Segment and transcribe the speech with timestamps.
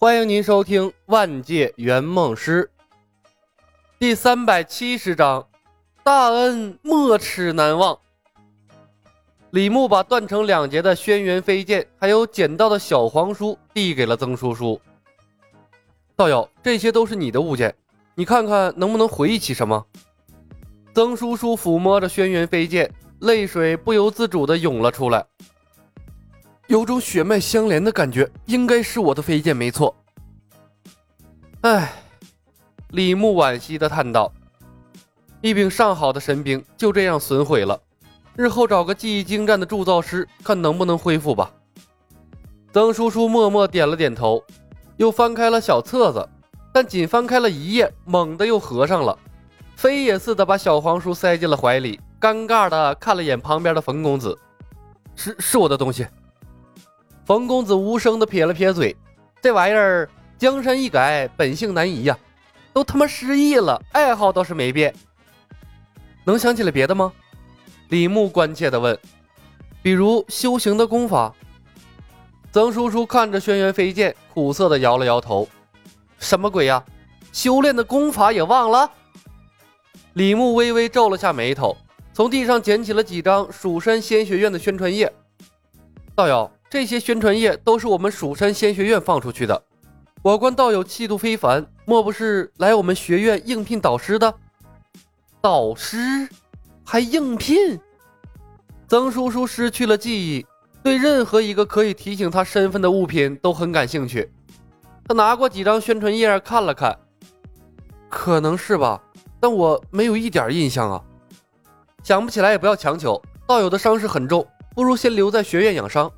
[0.00, 2.70] 欢迎您收听《万界圆梦师》
[3.98, 5.44] 第三百七十章，
[6.04, 7.98] 大恩没齿难忘。
[9.50, 14.80] 李牧把断成两截的轩辕飞剑，还有捡到的小黄书递给了曾叔叔。
[16.14, 17.74] 道友，这些都是你的物件，
[18.14, 19.84] 你看看能不能回忆起什么？
[20.94, 22.88] 曾叔叔抚摸着轩辕飞剑，
[23.18, 25.26] 泪水不由自主地涌了出来。
[26.68, 29.96] 有种血脉相连的感觉，应该是我的飞剑没错。
[31.62, 31.90] 唉，
[32.90, 34.30] 李牧惋惜的叹道
[35.40, 37.80] ：“一柄上好的神兵就这样损毁了，
[38.36, 41.50] 日后找个技艺精湛的铸造师，看能不能恢复吧。”
[42.70, 44.44] 曾叔叔默默点了点头，
[44.98, 46.28] 又翻开了小册子，
[46.70, 49.18] 但仅翻开了一页，猛地又合上了，
[49.74, 54.38] 飞也似的把小黄书塞进了怀里，尴尬的看了眼旁边的冯公子
[55.16, 56.06] ：“是是我的东西。”
[57.28, 58.96] 冯公子无声的撇了撇嘴
[59.42, 62.18] ：“这玩意儿江山易改，本性难移呀，
[62.72, 64.94] 都他妈失忆了，爱好倒是没变。
[66.24, 67.12] 能想起来别的吗？”
[67.90, 68.98] 李牧关切的问
[69.82, 71.30] ：“比如修行的功法？”
[72.50, 75.46] 曾叔叔看着轩辕飞剑，苦涩的摇了摇头
[76.18, 76.82] ：“什么鬼呀？
[77.30, 78.90] 修炼的功法也忘了？”
[80.16, 81.76] 李牧微微皱了下眉头，
[82.14, 85.12] 从地上捡起了几张蜀山仙学院的宣传页
[86.16, 89.62] ：“道友。”这些宣传页都是我们蜀山仙学院放出去的。
[90.22, 94.34] 我观道友气度非凡，莫不是来我们学院应聘导师的？
[95.40, 96.28] 导师
[96.84, 97.80] 还应聘？
[98.86, 100.44] 曾叔叔失去了记忆，
[100.82, 104.30] 对任何一个可以提醒他身份的物品都很感兴趣。
[105.06, 106.98] 他拿过几张宣传页看了看，
[108.10, 109.00] 可能是吧，
[109.40, 111.02] 但我没有一点印象啊。
[112.02, 113.20] 想不起来也不要强求。
[113.46, 116.10] 道友的伤势很重，不如先留在学院养伤。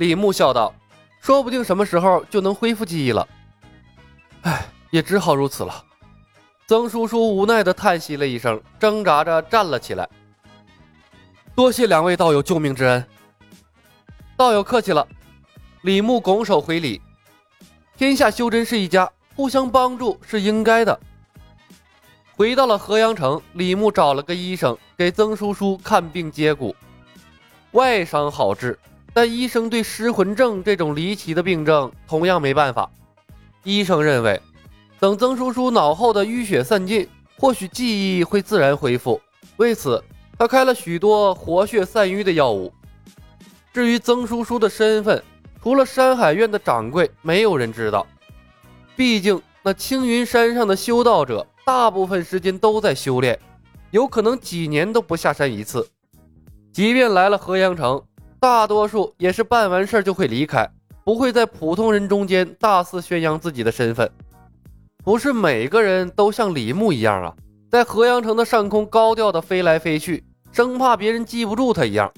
[0.00, 0.74] 李牧笑道
[1.20, 3.28] ：“说不定什么时候就能恢复记忆了。”
[4.40, 5.84] 唉，也只好如此了。
[6.66, 10.08] 曾叔叔无奈地叹息了一声，挣扎着站了起来。
[11.54, 13.04] 多谢两位道友救命之恩。
[14.38, 15.06] 道友客气了。
[15.82, 16.98] 李牧拱手回礼。
[17.94, 19.06] 天下修真是一家，
[19.36, 20.98] 互相帮助是应该的。
[22.34, 26.74] 回到了河阳城，李牧找了个医生给曾叔叔看病接骨，
[27.72, 28.78] 外伤好治。
[29.12, 32.88] 但医生对失魂症这种离奇的病症同样没办法。
[33.64, 34.40] 医生认为，
[34.98, 39.20] 等曾叔叔脑后的淤血散尽，或许记忆会自然恢复。
[39.56, 40.02] 为此，
[40.38, 42.72] 他开了许多活血散瘀的药物。
[43.72, 45.22] 至于曾叔叔的身份，
[45.62, 48.06] 除了山海院的掌柜，没有人知道。
[48.96, 53.38] 毕竟，那青云山上的修道者大部分时间都在修炼，
[53.90, 55.86] 有可能几年都不下山一次。
[56.72, 58.00] 即便来了河阳城。
[58.40, 60.66] 大多数也是办完事儿就会离开，
[61.04, 64.10] 不会在普通人中间大肆宣扬自己的身份。
[65.04, 67.36] 不是每个人都像李牧一样啊，
[67.70, 72.10] 在河阳城的上空高调的飞来飞去，生怕别人记不住他一样。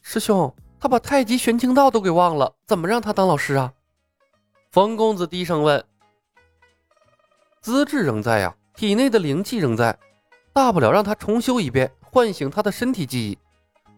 [0.00, 3.72] 师兄，他把太极玄清道都给忘了，怎么让他当老师啊？
[4.70, 5.84] 冯公子低声问。
[7.60, 9.98] 资质仍在呀，体内的灵气仍在，
[10.52, 13.36] 大不了让他重修一遍，唤醒他的身体记忆。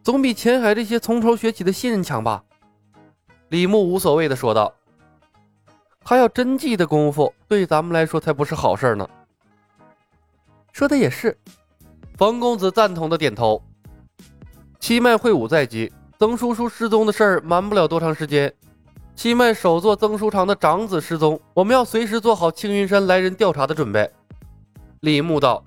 [0.02, 2.42] 总比前海这些从头学起的新人强吧？
[3.50, 4.72] 李牧无所谓的说道。
[6.02, 9.08] 他要真记的功夫，对咱们来说才不是好事呢。
[10.72, 11.36] 说的也是，
[12.16, 13.62] 冯公子赞同的点头。
[14.78, 18.52] 七脉会武在即，曾叔叔失踪的事儿瞒不了多长时间。
[19.14, 24.10] 七脉首座曾书长的长子失踪，我们要随时做好青云山来人调查的准备。
[25.00, 25.62] 李牧道：“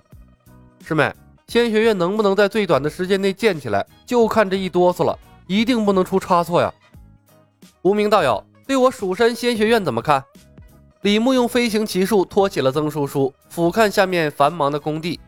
[0.84, 1.12] 师妹。”
[1.46, 6.72] 仙学院能不能在最短的时间内建起来，就看这一哆嗦了，一定不能出差错呀！
[7.82, 10.24] 无名道友，对我蜀山仙学院怎么看？
[11.02, 15.20] 李牧用飞行奇术托起了曾叔叔，俯瞰下面繁忙的工地。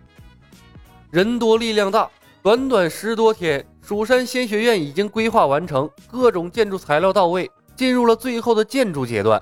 [1.11, 2.11] 人多力量大，
[2.43, 9.41] 短短十多天，蜀山仙学院已经规划完成，各种建筑材料到位，进入了最后的建筑阶段。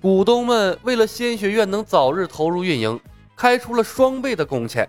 [0.00, 2.98] 股东们为了仙学院能早日投入运营，
[3.36, 4.88] 开出了双倍的工钱。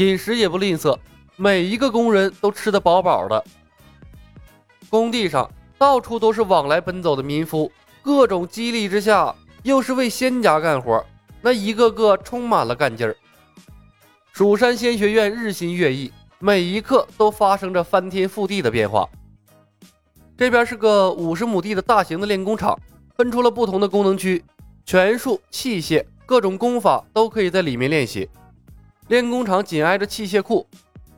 [0.00, 0.98] 饮食也不吝啬，
[1.36, 3.44] 每一个工人都吃得饱饱的。
[4.88, 7.70] 工地上到处都是往来奔走的民夫，
[8.00, 11.04] 各种激励之下，又是为仙家干活，
[11.42, 13.14] 那一个个充满了干劲儿。
[14.32, 19.06] 蜀山仙学院日新月异，每一刻都发生着翻天覆地的变化。
[20.34, 22.74] 这边是个五十亩地的大型的练功场，
[23.18, 24.42] 分出了不同的功能区，
[24.86, 28.26] 拳术、器械、各种功法都可以在里面练习。
[29.10, 30.64] 练功场紧挨着器械库，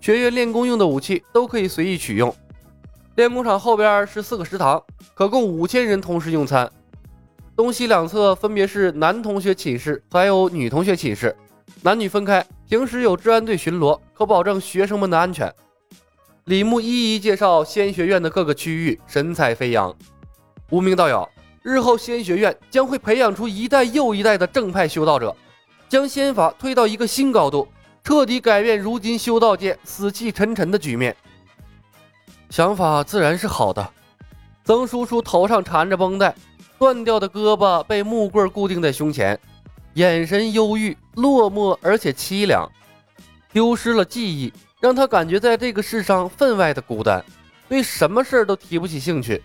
[0.00, 2.34] 学员练功用的武器都可以随意取用。
[3.16, 6.72] 练功场后边是四个食堂，可供五千人同时用餐。
[7.54, 11.36] 东西两侧分别是男同学寝室，还有女同学寝室，
[11.82, 12.42] 男女分开。
[12.66, 15.52] 平时有治安队巡逻，可保证学生们的安全。
[16.44, 19.94] 李牧一一介绍仙学院的各个区域，神采飞扬。
[20.70, 21.28] 无名道友，
[21.62, 25.36] 日后仙学院将会培养出一代又一代的正派修道者，
[25.90, 27.68] 将仙法推到一个新高度，
[28.04, 31.16] 彻底改变如今修道界死气沉沉的局面。
[32.50, 33.90] 想法自然是好的。
[34.64, 36.34] 曾叔叔头上缠着绷带，
[36.78, 39.38] 断掉的胳膊被木棍固定在胸前，
[39.94, 42.70] 眼神忧郁、落寞而且凄凉，
[43.52, 44.52] 丢失了记忆。
[44.80, 47.24] 让他感觉在这个世上分外的孤单，
[47.68, 49.40] 对什么事儿都提不起兴趣。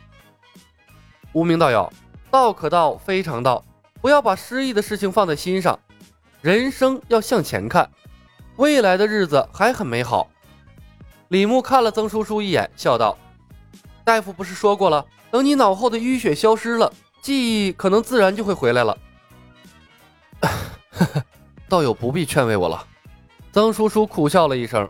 [1.32, 1.94] 无名道友，
[2.32, 3.64] 道可道非常道，
[4.02, 5.80] 不要把失意的事情放在心上。
[6.42, 7.88] 人生要向前看，
[8.58, 10.28] 未来的日子还很美好。
[11.30, 13.18] 李牧看了曾叔叔一眼，笑道
[14.04, 18.98] ：“大夫不是说过了，等你脑后的淤血消失了，记忆可能自然就会回来了。”
[21.70, 22.86] 道友不必劝慰我了。
[23.52, 24.90] 曾叔叔苦笑了一声。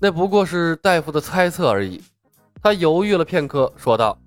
[0.00, 2.02] 那不过是大夫的猜测而已。
[2.62, 4.18] 他犹豫了片刻，说道：“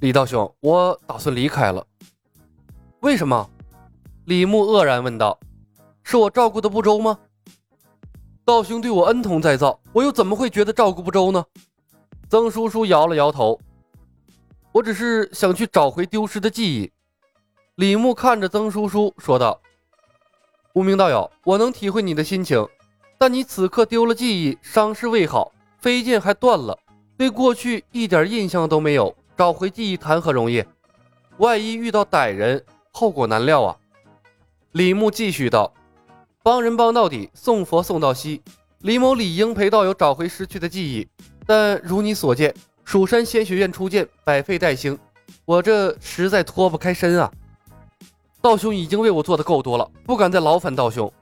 [0.00, 1.86] 李道兄，我打算离开了。”
[3.00, 3.48] 为什么？
[4.24, 5.38] 李牧愕然问道
[6.02, 7.18] ：“是我照顾的不周吗？”
[8.44, 11.44] 道兄对我恩同再造，我又怎么会觉得照顾不周呢？
[12.28, 13.58] 曾叔叔摇了摇头
[14.72, 16.90] ：“我只是想去找回丢失的记忆。”
[17.76, 19.60] 李牧看着曾叔叔说道
[20.74, 22.66] ：“无名道友，我能体会你的心情。”
[23.18, 26.78] 但你此刻丢了记忆，伤势未好，飞剑还断了，
[27.18, 30.64] 对过去一点印象都没有，找回记忆谈何容易？
[31.36, 33.76] 万一遇到歹人，后果难料啊！
[34.72, 35.70] 李牧继续道
[36.42, 38.40] ：“帮人帮到底，送佛送到西。
[38.78, 41.06] 李某理应陪道友找回失去的记忆，
[41.46, 44.98] 但如你所见，蜀山仙学院初见，百废待兴，
[45.44, 47.30] 我这实在脱不开身啊！
[48.40, 51.12] 道兄已经为我做的够多了，不敢再劳烦道兄。”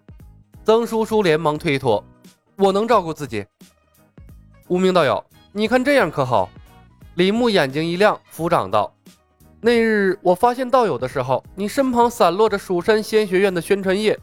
[0.65, 2.05] 曾叔叔连忙推脱
[2.57, 3.45] ：“我能照顾自己。”
[4.69, 6.49] 无名道友，你看这样可好？
[7.17, 8.95] 李牧眼睛一亮，抚掌道
[9.61, 14.17] ：“那日我发现道友的时候，你身旁散落着蜀山仙学院的宣传页，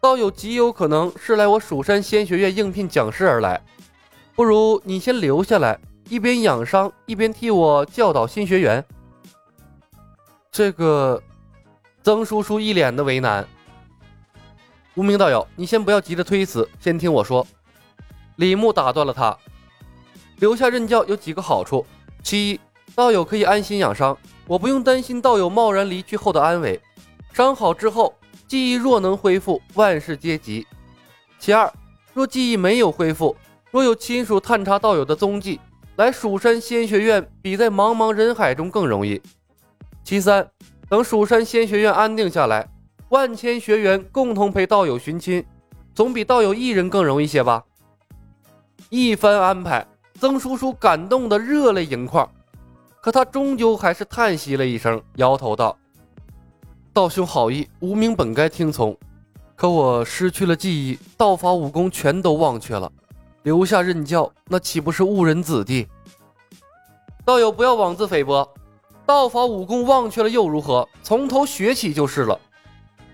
[0.00, 3.60] 道友极有可能是来我蜀山仙学院应聘讲师而来。
[4.34, 5.78] 不如你先留下来，
[6.08, 8.84] 一边养伤，一边替我教导新学员。”
[10.52, 11.22] 这个，
[12.02, 13.46] 曾叔叔一脸的为难。
[14.94, 17.46] 无名道友，你先不要急着推辞，先听我说。
[18.36, 19.36] 李牧打断了他
[20.40, 21.84] ：“留下任教有几个好处。
[22.22, 22.60] 其一，
[22.94, 24.16] 道友可以安心养伤，
[24.46, 26.80] 我不用担心道友贸然离去后的安危。
[27.32, 28.14] 伤好之后，
[28.46, 30.66] 记忆若能恢复，万事皆吉。
[31.38, 31.72] 其二，
[32.14, 33.36] 若记忆没有恢复，
[33.70, 35.60] 若有亲属探查道友的踪迹，
[35.96, 39.20] 来蜀山仙学院比在茫茫人海中更容易。
[40.04, 40.48] 其三，
[40.88, 42.68] 等蜀山仙学院安定下来。”
[43.10, 45.44] 万千学员共同陪道友寻亲，
[45.94, 47.62] 总比道友一人更容易些吧？
[48.88, 49.86] 一番安排，
[50.18, 52.28] 曾叔叔感动得热泪盈眶，
[53.00, 55.78] 可他终究还是叹息了一声，摇头道
[56.96, 58.96] ：“道兄好意，无名本该听从，
[59.54, 62.90] 可我失去了记忆，道法武功全都忘却了，
[63.42, 65.86] 留下任教，那岂不是误人子弟？
[67.22, 68.48] 道友不要妄自菲薄，
[69.04, 70.88] 道法武功忘却了又如何？
[71.02, 72.40] 从头学起就是了。”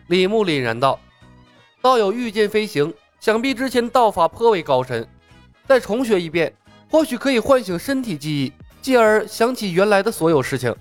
[0.06, 0.96] 李牧凛然道
[1.82, 5.04] ：“道友御剑飞行，想必之前道法颇为高深，
[5.66, 6.54] 再重学一遍，
[6.88, 10.72] 或许可以唤醒身体记忆，继而想起原来的所有事情。”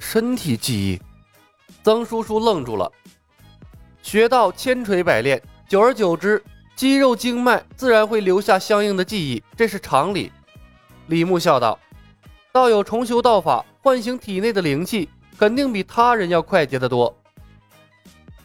[0.00, 1.00] 身体记忆，
[1.82, 2.90] 曾叔叔愣住了。
[4.02, 6.42] 学道千锤百炼，久而久之，
[6.74, 10.32] 肌肉经脉自然会留下相应的记忆，这是常理。
[11.08, 11.78] 李牧笑道
[12.52, 15.08] ：“道友重修道法，唤醒体内的灵气，
[15.38, 17.14] 肯定比他人要快捷得多。”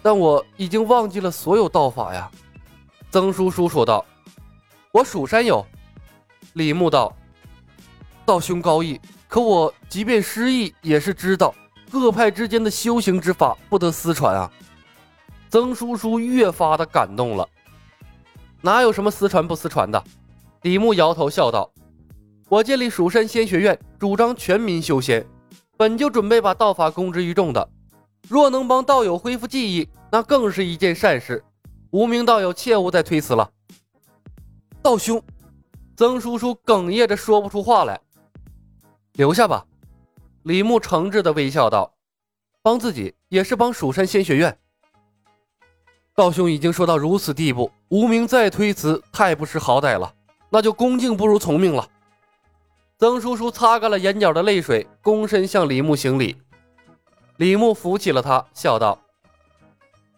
[0.01, 2.29] 但我已经忘记了所有道法呀，
[3.11, 4.05] 曾叔叔说道。
[4.91, 5.65] 我蜀山有。
[6.53, 7.15] 李牧道。
[8.25, 11.53] 道兄高义，可我即便失忆，也是知道
[11.93, 14.51] 各派之间的修行之法不得私传啊。
[15.51, 17.47] 曾叔叔越发的感动了。
[18.61, 20.03] 哪有什么私传不私传的？
[20.63, 21.69] 李牧摇头笑道。
[22.49, 25.23] 我建立蜀山仙学院，主张全民修仙，
[25.77, 27.69] 本就准备把道法公之于众的。
[28.27, 31.43] 若能帮道友恢复记忆，那更是一件善事。
[31.91, 33.47] 无名道友切勿再推辞了。
[34.81, 35.21] 道兄，
[35.95, 38.01] 曾叔叔哽咽着说不出话来。
[39.13, 39.63] 留下吧，
[40.43, 41.93] 李牧诚挚的微笑道
[42.61, 44.57] ：“帮自己也是帮蜀山仙学院。”
[46.15, 50.13] 道兄已经说到如此地步，无名再推辞太不识好歹了。
[50.49, 51.87] 那就恭敬不如从命了。
[52.99, 56.35] 曾叔叔擦干了眼角的泪水，躬身向李牧行礼。
[57.37, 58.99] 李牧扶起了他，笑道：“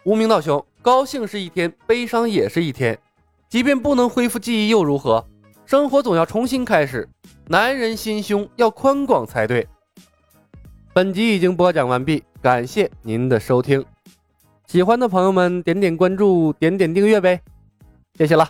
[0.03, 2.99] 无名道兄，高兴是一天，悲伤也是一天。
[3.47, 5.25] 即便不能恢复记忆又如何？
[5.65, 7.07] 生活总要重新开始。
[7.47, 9.67] 男人心胸要宽广才对。”
[10.95, 13.83] 本集已经播讲完毕，感谢您的收听。
[14.65, 17.41] 喜欢的朋友们点点关注，点点订阅呗，
[18.17, 18.49] 谢谢了。